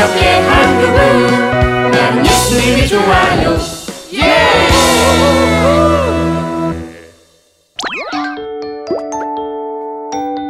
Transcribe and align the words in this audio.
함께 0.00 0.40
한 0.40 0.80
그분 0.80 1.90
나는 1.90 2.26
예수님이 2.26 2.86
좋아요 2.88 3.58
예! 4.14 4.68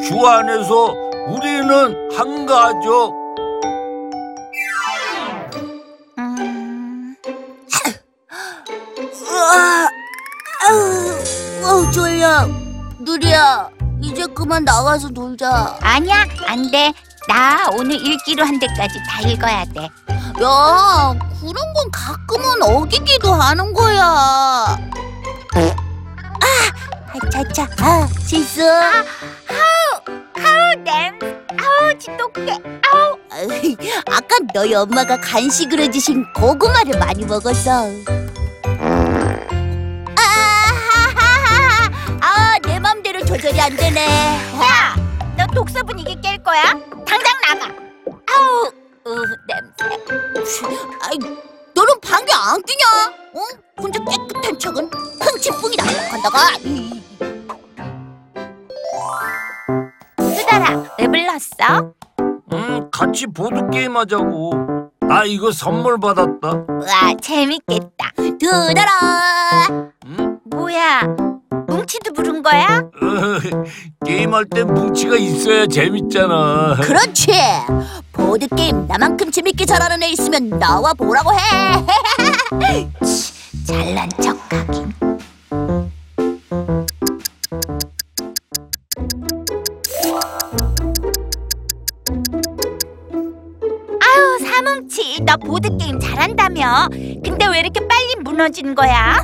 주 0.07 0.27
안에서 0.27 0.95
우리는 1.29 2.11
한 2.17 2.47
가족. 2.47 3.15
음. 6.19 7.15
으아, 9.23 9.89
아우, 10.67 11.85
어, 11.87 11.91
졸려. 11.91 12.47
누리야, 13.01 13.69
이제 14.03 14.25
그만 14.35 14.65
나가서 14.65 15.09
놀자. 15.11 15.79
아니야, 15.83 16.25
안 16.47 16.71
돼. 16.71 16.93
나 17.29 17.69
오늘 17.73 17.97
읽기로 17.97 18.45
한 18.45 18.59
데까지 18.59 18.95
다 19.07 19.21
읽어야 19.21 19.65
돼. 19.67 19.83
야, 20.43 21.15
그런 21.41 21.55
건 21.75 21.91
가끔은 21.93 22.63
어기기도 22.63 23.33
하는 23.35 23.73
거야. 23.75 24.03
아, 24.03 24.79
차차, 27.31 27.69
아, 27.81 28.09
실수. 28.27 28.63
아우, 28.63 30.75
냄, 30.85 31.19
아우, 31.51 31.99
지독해. 31.99 32.59
아우, 32.91 33.19
아이, 33.31 33.77
아까 34.09 34.37
너희 34.55 34.75
엄마가 34.75 35.21
간식으로 35.21 35.91
주신 35.91 36.25
고구마를 36.33 36.99
많이 36.99 37.25
먹었어. 37.27 37.89
아하하하, 40.17 41.91
아, 42.23 42.59
내 42.65 42.79
맘대로 42.79 43.23
조절이 43.25 43.61
안 43.61 43.77
되네. 43.77 44.07
야, 44.63 44.97
너 45.37 45.47
독서 45.55 45.83
분위기 45.83 46.17
깰 46.17 46.43
거야? 46.43 46.63
같이 63.09 63.27
보드 63.27 63.71
게임 63.71 63.97
하자고. 63.97 64.53
나 65.01 65.25
이거 65.25 65.51
선물 65.51 65.99
받았다. 65.99 66.49
와, 66.69 67.15
재밌겠다. 67.21 68.13
들어라. 68.39 69.91
음? 70.05 70.39
뭐야, 70.45 71.03
뭉치도 71.69 72.13
부른 72.13 72.43
거야? 72.43 72.83
게임할 74.05 74.45
때 74.47 74.63
뭉치가 74.63 75.17
있어야 75.17 75.67
재밌잖아. 75.67 76.77
그렇지. 76.83 77.33
보드 78.13 78.47
게임 78.49 78.87
나만큼 78.87 79.31
재밌게 79.31 79.65
잘하는 79.65 80.03
애 80.03 80.11
있으면 80.11 80.51
나와 80.59 80.93
보라고 80.93 81.33
해. 81.33 81.39
잘난 83.67 84.11
척하긴. 84.21 85.08
잘한다며. 96.59 96.89
근데 97.25 97.47
왜 97.47 97.61
이렇게 97.61 97.81
빨리 97.87 98.17
무너지는 98.23 98.75
거야? 98.75 99.23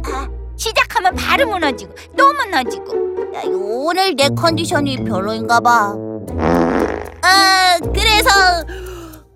시작하면 0.56 1.15
바로 1.17 1.47
무너지고, 1.49 1.93
또 2.17 2.33
무너지고. 2.33 3.34
야, 3.34 3.43
오늘 3.53 4.15
내 4.17 4.28
컨디션이 4.28 5.05
별로인가 5.05 5.61
봐. 5.61 5.94
아, 7.23 7.78
그래서 7.93 8.31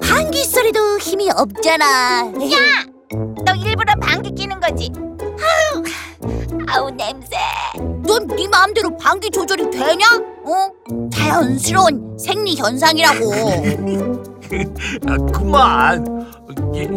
방귀 0.01 0.45
소리도 0.45 0.99
힘이 0.99 1.31
없잖아. 1.31 1.85
야! 2.27 2.85
너 3.45 3.55
일부러 3.55 3.95
방귀 4.01 4.35
끼는 4.35 4.61
거지? 4.61 4.93
아우, 5.21 5.83
아우, 6.69 6.91
냄새. 6.91 7.37
넌 8.07 8.27
네 8.29 8.49
마음대로 8.49 8.97
방귀 8.97 9.31
조절이 9.31 9.71
되냐? 9.71 10.07
어? 10.45 10.71
자연스러운 11.13 12.17
생리 12.19 12.57
현상이라고. 12.57 14.29
아, 15.07 15.17
그만. 15.33 16.27
얘, 16.75 16.89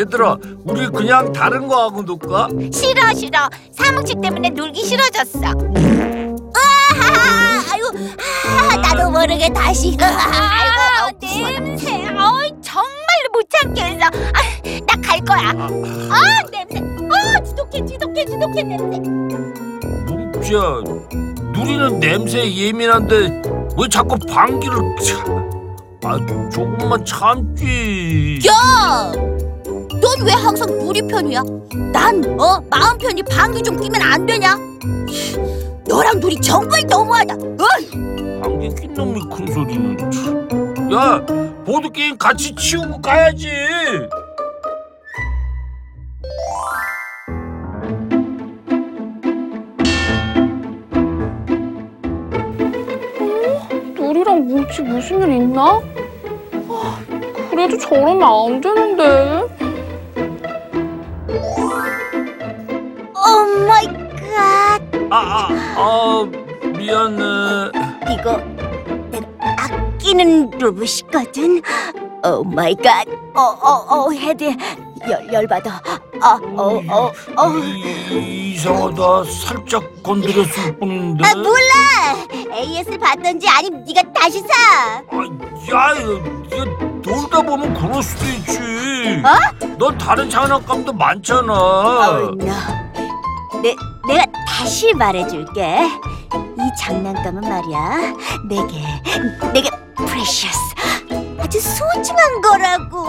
얘들아, 0.00 0.36
우리 0.64 0.86
그냥 0.88 1.32
다른 1.32 1.68
거 1.68 1.82
하고 1.84 2.02
놀까? 2.02 2.48
싫어, 2.72 3.12
싫어. 3.14 3.48
사뭉치 3.72 4.14
때문에 4.22 4.50
놀기 4.50 4.82
싫어졌어. 4.84 5.40
아, 5.44 6.62
아유, 7.72 7.92
아, 8.70 8.76
나도 8.76 9.10
모르게 9.10 9.48
다시. 9.52 9.96
아이고, 10.00 10.04
아, 10.04 11.02
아우, 11.02 11.10
시원해. 11.28 11.60
냄새. 11.60 11.90
어이, 11.92 12.52
정말로 12.62 13.30
못 13.32 13.46
참겠어. 13.50 14.06
아, 14.06 14.40
나갈 14.86 15.20
거야. 15.20 15.50
아, 15.50 16.42
냄새. 16.50 16.80
아, 17.10 17.40
지독해, 17.42 17.84
지독해, 17.86 18.24
지독해, 18.24 18.62
냄새. 18.62 18.98
뭉치야, 20.10 20.60
누리는 21.52 22.00
냄새에 22.00 22.54
예민한데 22.54 23.42
왜 23.76 23.88
자꾸 23.88 24.16
방귀를 24.18 24.76
참. 25.04 25.63
아, 26.04 26.18
조금만 26.50 27.04
참지. 27.04 28.38
야, 28.46 29.10
넌 29.64 30.26
왜 30.26 30.32
항상 30.32 30.68
누리 30.78 31.00
편이야? 31.06 31.42
난 31.92 32.22
어, 32.38 32.60
마음 32.70 32.98
편히 32.98 33.22
방귀 33.22 33.62
좀 33.62 33.80
끼면 33.80 34.00
안 34.02 34.26
되냐? 34.26 34.56
너랑 35.86 36.20
누리 36.20 36.40
정말 36.40 36.82
너무하다. 36.86 37.34
어? 37.34 37.66
방귀 38.42 38.74
낀 38.80 38.94
놈이 38.94 39.20
큰 39.34 39.52
소리는. 39.52 40.10
참. 40.10 40.92
야, 40.92 41.24
보드 41.64 41.90
게임 41.90 42.16
같이 42.18 42.54
치우고 42.54 43.00
가야지. 43.00 43.48
뭉치 54.74 54.82
무슨 54.82 55.22
일 55.22 55.36
있나? 55.36 55.80
아, 56.68 56.98
그래도 57.50 57.78
저러면 57.78 58.22
안 58.22 58.60
되는데. 58.60 59.42
Oh 63.14 63.66
my 63.68 63.86
God. 63.86 64.80
아, 65.10 65.16
아, 65.16 65.48
아, 65.76 66.28
미안해. 66.76 67.70
이거 68.12 68.36
내가 69.10 69.26
아끼는 69.40 70.50
로봇이거든. 70.58 71.62
Oh 72.24 72.42
my 72.42 72.74
God. 72.74 73.06
어 73.36 73.40
어 73.40 74.06
어 74.06 74.10
head 74.12 74.44
열 75.08 75.32
열받아. 75.32 75.80
아 76.20 76.38
어 76.56 76.80
어 76.88 77.12
어. 77.36 77.48
이, 77.58 78.52
이상하다. 78.54 79.24
살짝 79.24 79.84
건드렸을 80.02 80.78
뿐인데. 80.78 81.24
아 81.28 81.34
몰라. 81.36 82.54
AS 82.56 82.96
받던지 82.98 83.48
아니면 83.48 83.84
네가 83.84 84.02
사. 84.30 85.02
아, 85.10 85.16
야, 85.72 85.94
이거 85.96 86.64
놀다 87.02 87.42
보면 87.42 87.74
그럴 87.74 88.02
수도 88.02 88.24
있지. 88.26 88.58
어? 89.24 89.66
넌 89.78 89.98
다른 89.98 90.28
장난감도 90.30 90.92
많잖아. 90.92 91.52
어우, 91.52 92.34
너. 92.36 92.46
내, 93.60 93.74
내가 94.06 94.24
다시 94.46 94.92
말해줄게. 94.94 95.88
이 96.34 96.70
장난감은 96.78 97.40
말이야. 97.42 98.14
내게, 98.48 98.82
내게 99.52 99.70
프레셔스. 99.96 100.58
아주 101.38 101.60
소중한 101.60 102.40
거라고. 102.40 103.06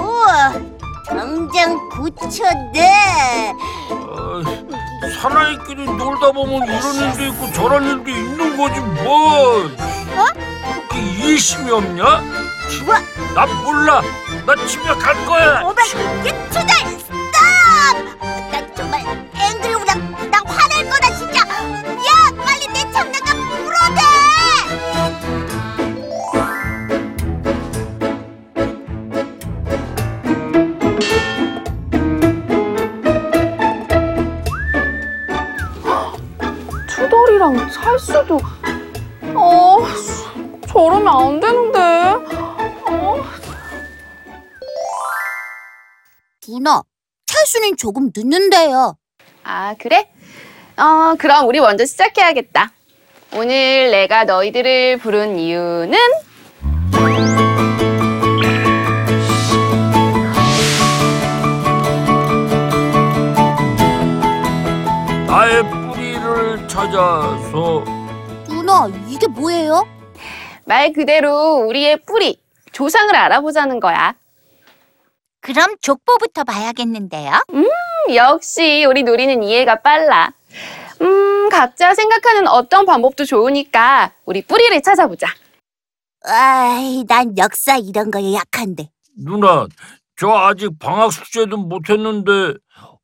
당장 1.08 1.90
고쳐내. 1.90 3.54
아, 4.44 5.22
사나이끼리 5.22 5.86
놀다 5.86 6.32
보면 6.32 6.68
이런 6.68 6.96
일도 6.96 7.26
있고 7.28 7.52
저런 7.54 7.84
일도 7.84 8.10
있는 8.10 8.58
거지 8.58 8.80
뭐. 8.80 9.66
어? 9.66 10.26
그렇게 10.74 11.00
이해심이 11.02 11.70
없냐? 11.72 12.04
뭐? 12.86 12.96
난 13.36 13.64
몰라. 13.64 14.02
나 14.46 14.56
집에 14.68 14.84
갈 14.96 15.26
거야. 15.26 15.62
오마이 15.62 15.90
투달 16.50 16.95
찰수도. 37.96 38.40
어, 39.36 39.78
저러면 40.68 41.08
안 41.08 41.40
되는데. 41.40 41.80
어. 41.80 43.24
누나, 46.46 46.84
찰수는 47.26 47.78
조금 47.78 48.12
늦는데요. 48.16 48.98
아, 49.44 49.76
그래? 49.80 50.10
어, 50.78 51.16
그럼 51.18 51.48
우리 51.48 51.62
먼저 51.62 51.86
시작해야겠다. 51.86 52.72
오늘 53.34 53.92
내가 53.92 54.26
너희들을 54.26 54.98
부른 54.98 55.40
이유는 55.40 55.98
찾아서 66.86 67.84
누나, 68.48 68.88
이게 69.08 69.28
뭐예요? 69.28 69.88
말 70.66 70.94
그대로 70.94 71.66
우리의 71.68 71.98
뿌리, 72.06 72.40
조상을 72.74 73.16
알아보자는 73.16 73.80
거야. 73.80 74.14
그럼 75.42 75.76
족보부터 75.82 76.44
봐야겠는데요. 76.44 77.32
음, 77.54 77.66
역시 78.14 78.86
우리 78.86 79.04
누리는 79.04 79.42
이해가 79.44 79.82
빨라. 79.82 80.32
음, 81.02 81.50
각자 81.50 81.94
생각하는 81.96 82.48
어떤 82.48 82.86
방법도 82.86 83.26
좋으니까 83.26 84.12
우리 84.26 84.42
뿌리를 84.44 84.80
찾아보자. 84.82 85.28
아이, 86.24 87.04
난 87.08 87.36
역사 87.38 87.78
이런 87.78 88.12
거에 88.12 88.34
약한데. 88.34 88.90
누나 89.18 89.66
저 90.18 90.30
아직 90.32 90.72
방학 90.80 91.12
숙제도 91.12 91.58
못했는데 91.58 92.58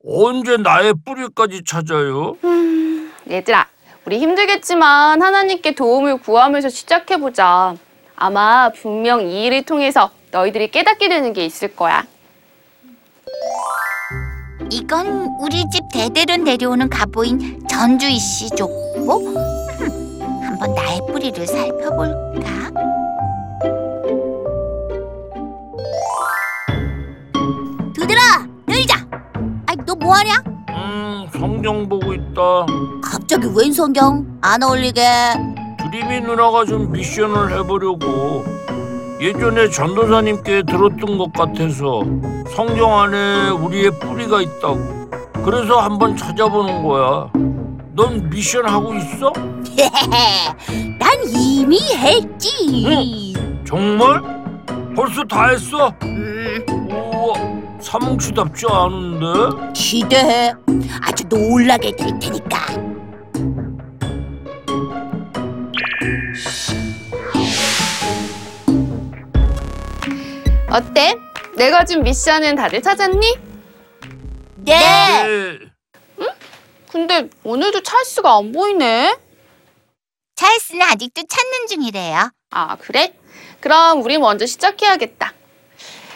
언제 0.04 0.58
나의 0.58 0.94
뿌리까지 1.06 1.64
찾아요? 1.66 2.36
음, 2.44 2.91
얘들아, 3.30 3.68
우리 4.06 4.20
힘들겠지만 4.20 5.22
하나님께 5.22 5.76
도움을 5.76 6.18
구하면서 6.18 6.70
시작해보자. 6.70 7.76
아마 8.16 8.70
분명 8.70 9.22
이 9.22 9.46
일을 9.46 9.64
통해서 9.64 10.12
너희들이 10.32 10.72
깨닫게 10.72 11.10
되는 11.10 11.34
게 11.34 11.46
있을 11.46 11.76
거야. 11.76 12.06
이건 14.70 15.36
우리 15.42 15.66
집 15.70 15.84
대대로 15.92 16.38
내려오는 16.38 16.90
가보인 16.90 17.68
전주희 17.68 18.18
씨 18.18 18.50
족보? 18.52 19.20
흠, 19.78 20.22
한번 20.44 20.74
나의 20.74 21.00
뿌리를 21.08 21.46
살펴볼까? 21.46 22.71
갑자기 33.32 33.48
웬 33.56 33.72
성경? 33.72 34.28
안 34.42 34.62
어울리게. 34.62 35.02
드림이 35.80 36.20
누나가 36.20 36.66
좀 36.66 36.92
미션을 36.92 37.58
해보려고 37.58 38.44
예전에 39.22 39.70
전도사님께 39.70 40.64
들었던 40.64 41.18
것 41.18 41.32
같아서 41.32 42.02
성경 42.54 43.00
안에 43.00 43.52
우리의 43.52 43.92
뿌리가 44.02 44.42
있다고 44.42 44.80
그래서 45.46 45.80
한번 45.80 46.18
찾아보는 46.18 46.84
거야 46.84 47.32
넌 47.94 48.30
미션 48.30 48.68
하고 48.68 48.94
있어? 48.96 49.32
난 51.00 51.10
이미 51.34 51.80
했지. 51.96 53.34
정말? 53.66 54.22
벌써 54.94 55.24
다 55.24 55.48
했어? 55.48 55.94
음, 56.04 56.66
우와 56.92 57.80
사뭉치답지 57.80 58.66
않은데? 58.70 59.72
기대해. 59.74 60.52
아주 61.02 61.24
놀라게 61.30 61.96
될 61.96 62.20
테니까. 62.20 62.91
어때? 70.72 71.16
내가 71.58 71.84
준 71.84 72.02
미션은 72.04 72.56
다들 72.56 72.82
찾았니? 72.82 73.38
네. 74.56 74.80
네. 74.80 75.60
근데 76.90 77.30
오늘도 77.44 77.84
찰스가 77.84 78.38
안 78.38 78.54
보이네. 78.54 79.18
찰스는 80.36 80.82
아직도 80.82 81.24
찾는 81.28 81.68
중이래요. 81.68 82.32
아, 82.52 82.76
그래? 82.78 83.14
그럼 83.60 84.02
우리 84.02 84.18
먼저 84.18 84.46
시작해야겠다. 84.46 85.34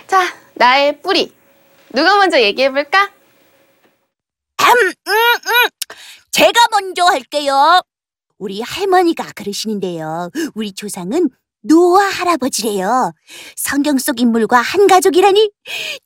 자, 0.08 0.24
나의 0.54 1.02
뿌리. 1.02 1.34
누가 1.94 2.16
먼저 2.18 2.42
얘기해볼까? 2.42 3.12
음, 4.62 4.88
음, 4.88 5.14
음. 5.14 5.70
제가 6.32 6.60
먼저 6.72 7.04
할게요. 7.06 7.82
우리 8.38 8.62
할머니가 8.62 9.32
그러시는데요. 9.36 10.30
우리 10.54 10.74
조상은 10.74 11.30
노아 11.68 12.04
할아버지래요. 12.06 13.12
성경 13.56 13.98
속 13.98 14.20
인물과 14.20 14.58
한 14.58 14.88
가족이라니 14.88 15.52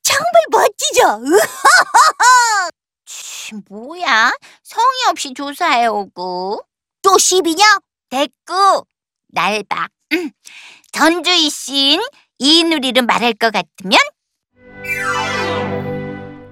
정말 0.01 0.44
멋지죠? 0.51 1.21
치, 3.06 3.53
뭐야? 3.69 4.31
성의 4.63 5.00
없이 5.09 5.33
조사해 5.33 5.88
오고. 5.88 6.61
또 7.01 7.17
시비냐? 7.17 7.63
됐고, 8.09 8.85
날 9.29 9.63
봐. 9.63 9.88
음, 10.13 10.31
전주희 10.91 11.50
씨인 11.50 12.01
이누리를 12.39 13.01
말할 13.03 13.33
것 13.33 13.51
같으면 13.51 14.00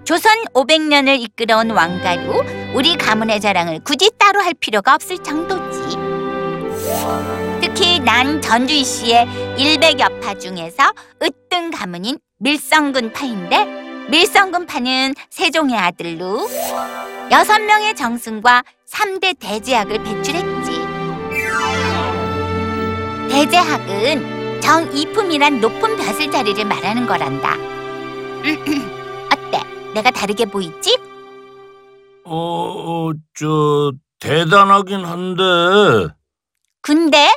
조선 0.03 0.37
500년을 0.53 1.19
이끌어온 1.21 1.71
왕가로 1.71 2.43
우리 2.75 2.95
가문의 2.97 3.41
자랑을 3.41 3.83
굳이 3.83 4.11
따로 4.17 4.41
할 4.41 4.53
필요가 4.53 4.95
없을 4.95 5.17
정도지. 5.17 5.97
특히 7.77 7.99
난 7.99 8.41
전주희 8.41 8.83
씨의 8.83 9.27
일백여파 9.55 10.39
중에서 10.39 10.91
으뜸 11.21 11.69
가문인 11.69 12.17
밀성군 12.39 13.13
파인데 13.13 13.65
밀성군 14.09 14.65
파는 14.65 15.13
세종의 15.29 15.77
아들로 15.77 16.49
여섯 17.29 17.61
명의 17.61 17.95
정승과 17.95 18.63
삼대 18.85 19.33
대제학을 19.33 20.03
배출했지. 20.03 20.71
대제학은 23.29 24.59
정이품이란 24.59 25.61
높은 25.61 25.97
벼슬 25.97 26.31
자리를 26.31 26.65
말하는 26.65 27.05
거란다. 27.05 27.53
어때? 29.31 29.59
내가 29.93 30.09
다르게 30.09 30.45
보이지? 30.45 30.97
어, 32.25 32.33
어, 32.35 33.11
저 33.35 33.91
대단하긴 34.19 35.05
한데 35.05 36.17
근데 36.81 37.29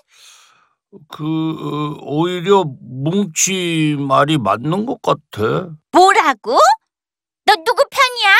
그 1.08 1.24
어, 1.24 1.98
오히려 2.02 2.64
뭉치 2.80 3.96
말이 3.98 4.38
맞는 4.38 4.86
것 4.86 5.00
같아. 5.02 5.70
뭐라고? 5.92 6.58
너 7.46 7.54
누구 7.64 7.84
편이야? 7.90 8.36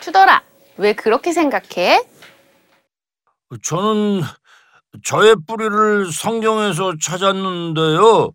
투더라, 0.00 0.42
왜 0.76 0.92
그렇게 0.92 1.32
생각해? 1.32 2.04
저는 3.62 4.22
저의 5.04 5.36
뿌리를 5.46 6.12
성경에서 6.12 6.94
찾았는데요. 7.00 8.30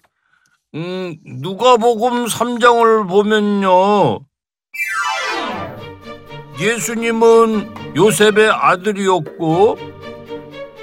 음, 0.75 1.15
누가복음 1.23 2.25
3장을 2.25 3.07
보면요. 3.07 4.25
예수님은 6.59 7.95
요셉의 7.95 8.49
아들이었고 8.49 9.77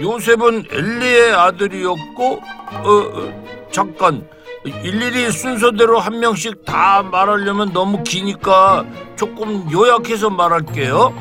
요셉은 0.01 0.65
엘리의 0.71 1.35
아들이었고 1.35 2.41
어, 2.73 2.89
어, 2.89 3.69
잠깐 3.71 4.27
일일이 4.65 5.31
순서대로 5.31 5.99
한 5.99 6.21
명씩 6.21 6.65
다 6.65 7.03
말하려면 7.03 7.73
너무 7.73 8.03
기니까 8.03 8.85
조금 9.17 9.71
요약해서 9.73 10.29
말할게요. 10.31 11.15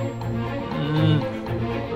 음, 0.74 1.22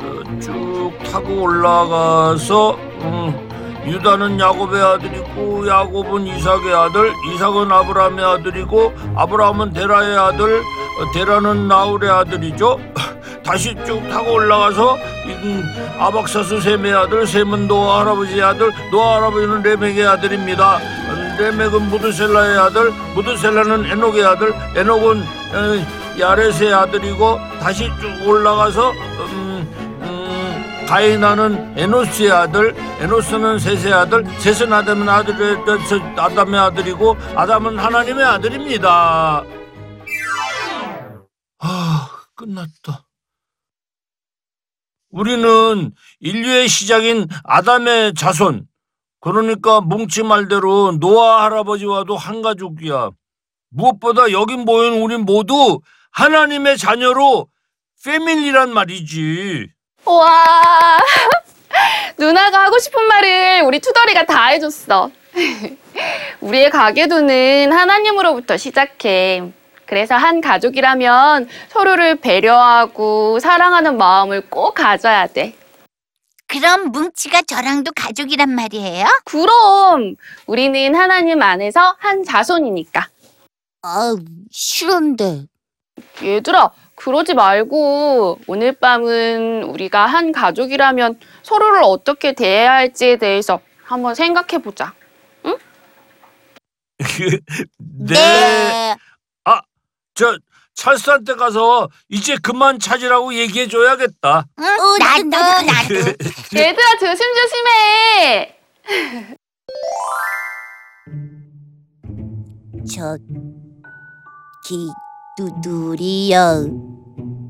어, 0.01 0.39
쭉 0.39 0.91
타고 1.11 1.43
올라가서 1.43 2.75
음, 2.75 3.49
유다는 3.85 4.39
야곱의 4.39 4.81
아들이고 4.81 5.67
야곱은 5.67 6.27
이삭의 6.27 6.73
아들 6.73 7.11
이삭은 7.33 7.71
아브라함의 7.71 8.23
아들이고 8.25 8.93
아브라함은 9.15 9.73
데라의 9.73 10.17
아들 10.17 10.59
어, 10.61 11.11
데라는 11.13 11.67
나홀의 11.67 12.09
아들이죠 12.09 12.79
다시 13.43 13.75
쭉 13.85 14.01
타고 14.09 14.33
올라가서 14.33 14.95
음, 14.95 15.12
아박사스 15.97 16.61
셈의 16.61 16.93
아들 16.93 17.25
노아 17.67 18.01
할아버지의 18.01 18.41
아들 18.41 18.71
노아 18.91 19.15
할아버지는 19.17 19.63
레멕의 19.63 20.05
아들입니다 20.05 20.77
음, 20.77 21.35
레멕은 21.39 21.89
무드셀라의 21.89 22.57
아들 22.57 22.91
무드셀라는 23.15 23.85
에녹의 23.85 24.25
아들 24.25 24.53
에녹은 24.75 25.21
어, 25.21 26.03
야렛의 26.19 26.73
아들이고 26.73 27.39
다시 27.59 27.89
쭉 27.99 28.27
올라가서 28.27 28.91
음, 28.91 29.67
음, 30.01 30.85
가이나는 30.87 31.73
에노스의 31.77 32.31
아들, 32.31 32.75
에노스는 32.99 33.57
셋의 33.59 33.93
아들, 33.93 34.25
셋은 34.39 34.71
아담은 34.71 35.09
아들의 35.09 35.57
아담의 36.17 36.59
아들이고 36.59 37.17
아담은 37.35 37.79
하나님의 37.79 38.23
아들입니다. 38.23 39.43
아, 41.59 42.09
끝났다. 42.35 43.05
우리는 45.13 45.91
인류의 46.21 46.67
시작인 46.67 47.27
아담의 47.43 48.15
자손. 48.15 48.65
그러니까 49.21 49.79
뭉치 49.79 50.23
말대로 50.23 50.97
노아 50.99 51.43
할아버지와도 51.43 52.17
한 52.17 52.41
가족이야. 52.41 53.11
무엇보다 53.69 54.31
여기 54.31 54.57
모인 54.57 55.01
우리 55.01 55.17
모두 55.17 55.79
하나님의 56.11 56.77
자녀로 56.79 57.47
패밀리란 58.03 58.73
말이지. 58.73 59.67
와, 60.05 60.97
누나가 62.17 62.63
하고 62.65 62.79
싶은 62.79 63.07
말을 63.07 63.61
우리 63.65 63.79
투덜이가 63.79 64.25
다 64.25 64.47
해줬어. 64.47 65.11
우리의 66.41 66.71
가계도는 66.71 67.71
하나님으로부터 67.71 68.57
시작해. 68.57 69.53
그래서 69.93 70.15
한 70.15 70.41
가족이라면 70.41 71.47
서로를 71.69 72.15
배려하고 72.15 73.37
사랑하는 73.37 73.95
마음을 73.95 74.41
꼭 74.49 74.73
가져야 74.73 75.27
돼. 75.27 75.53
그럼 76.47 76.91
뭉치가 76.91 77.43
저랑도 77.43 77.91
가족이란 77.95 78.49
말이에요? 78.49 79.05
그럼 79.23 80.15
우리는 80.47 80.95
하나님 80.95 81.43
안에서 81.43 81.95
한 81.99 82.23
자손이니까. 82.23 83.07
아, 83.83 84.15
싫은데. 84.49 85.45
얘들아, 86.23 86.71
그러지 86.95 87.35
말고 87.35 88.39
오늘 88.47 88.71
밤은 88.71 89.61
우리가 89.61 90.07
한 90.07 90.31
가족이라면 90.31 91.19
서로를 91.43 91.81
어떻게 91.83 92.33
대해야 92.33 92.71
할지에 92.71 93.17
대해서 93.17 93.59
한번 93.83 94.15
생각해 94.15 94.57
보자. 94.63 94.95
네. 97.77 98.95
저 100.15 100.37
찰스한테 100.75 101.35
가서 101.35 101.89
이제 102.09 102.35
그만 102.41 102.79
찾으라고 102.79 103.33
얘기해 103.35 103.67
줘야겠다. 103.67 104.45
응, 104.59 104.63
어, 104.65 104.97
나도, 104.99 105.23
나도, 105.29 105.65
나도. 105.65 105.95
얘들아, 106.57 106.97
조심조심해. 106.99 108.55
저, 112.93 113.17
기, 114.65 114.89
두두리야. 115.37 116.63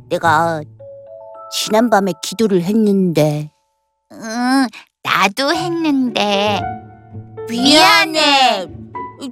내가 0.09 0.61
지난밤에 1.51 2.13
기도를 2.21 2.61
했는데. 2.61 3.51
응, 4.11 4.67
나도 5.03 5.53
했는데. 5.53 6.61
미안해. 7.49 8.82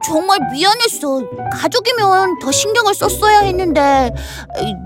정말 0.03 0.39
미안했어. 0.51 1.21
가족이면 1.53 2.39
더 2.39 2.51
신경을 2.51 2.93
썼어야 2.93 3.39
했는데, 3.41 4.13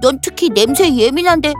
넌 0.02 0.20
특히 0.22 0.50
냄새에 0.50 0.96
예민한데 0.96 1.54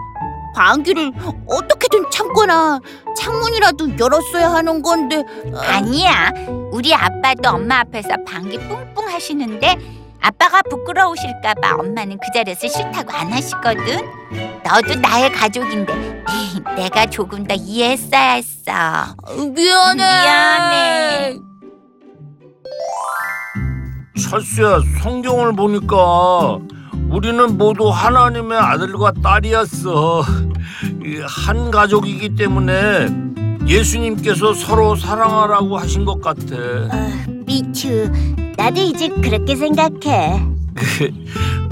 방귀를 0.56 1.12
어떻게든 1.48 2.06
참거나 2.12 2.80
창문이라도 3.18 3.98
열었어야 4.00 4.52
하는 4.52 4.82
건데. 4.82 5.24
아, 5.54 5.76
아니야. 5.76 6.32
우리 6.72 6.94
아빠도 6.94 7.50
엄마 7.50 7.80
앞에서 7.80 8.10
방귀 8.26 8.58
뿡뿡 8.58 9.08
하시는데 9.10 9.78
아빠가 10.22 10.62
부끄러우실까 10.70 11.56
봐 11.62 11.76
엄마는 11.78 12.18
그 12.18 12.32
자리에서 12.34 12.68
싫다고 12.68 13.12
안 13.12 13.32
하시거든. 13.32 14.10
너도 14.64 14.96
나의 14.96 15.32
가족인데 15.32 16.24
내가 16.76 17.06
조금 17.06 17.46
더 17.46 17.54
이해했어야 17.54 18.32
했어. 18.32 18.72
미안해. 19.54 19.96
미안해. 20.04 21.40
찰스야 24.30 24.80
성경을 25.02 25.54
보니까 25.54 26.58
우리는 27.10 27.58
모두 27.58 27.90
하나님의 27.90 28.58
아들과 28.58 29.14
딸이었어. 29.24 30.24
이한 31.06 31.70
가족이기 31.70 32.36
때문에 32.36 33.08
예수님께서 33.68 34.54
서로 34.54 34.96
사랑하라고 34.96 35.78
하신 35.78 36.06
것 36.06 36.20
같아. 36.22 36.56
미투. 37.46 38.12
나도 38.58 38.82
이제 38.82 39.10
그렇게 39.10 39.56
생각해. 39.56 40.44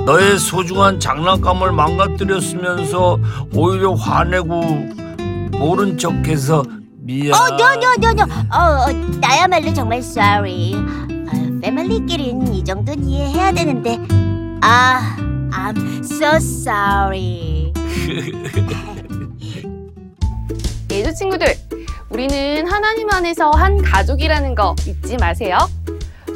너의 0.05 0.37
소중한 0.37 0.99
장난감을 0.99 1.71
망가뜨렸으면서 1.71 3.17
오히려 3.55 3.93
화내고 3.93 4.61
모른 5.57 5.97
척해서 5.97 6.63
미안. 6.99 7.33
어, 7.33 7.47
no, 7.55 7.65
no, 7.73 7.93
no, 7.97 8.09
no. 8.11 8.23
어, 8.51 8.89
어, 8.89 8.93
나야말로 9.19 9.73
정말 9.73 9.99
sorry. 9.99 10.75
아, 11.83 11.85
패밀리끼린 11.85 12.53
이 12.53 12.63
정도는 12.63 13.03
이해해야 13.03 13.51
되는데. 13.51 13.99
아, 14.61 15.17
I'm 15.51 15.99
so 15.99 16.37
sorry. 16.37 17.73
예주 20.89 21.13
친구들, 21.13 21.47
우리는 22.09 22.65
하나님 22.71 23.11
안에서 23.11 23.51
한 23.51 23.81
가족이라는 23.81 24.55
거 24.55 24.75
잊지 24.87 25.17
마세요. 25.17 25.57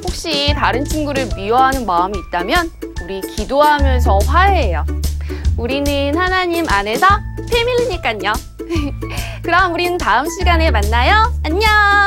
혹시 0.03 0.53
다른 0.53 0.83
친구를 0.83 1.29
미워하는 1.37 1.85
마음이 1.85 2.17
있다면 2.27 2.69
우리 3.03 3.21
기도하면서 3.21 4.19
화해해요. 4.27 4.85
우리는 5.57 6.17
하나님 6.17 6.65
안에서 6.67 7.07
패밀리니까요. 7.49 8.33
그럼 9.43 9.73
우린 9.73 9.97
다음 9.97 10.27
시간에 10.29 10.71
만나요. 10.71 11.31
안녕! 11.45 12.06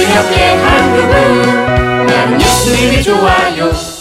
옆에 0.00 0.54
한 0.56 0.92
그분 0.94 2.06
나는 2.06 2.40
예수님이 2.40 3.02
좋아요 3.02 3.91